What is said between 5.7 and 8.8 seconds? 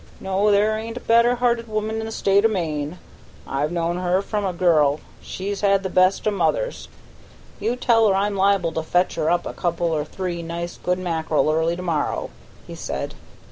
the best o' mothers. You tell her I'm liable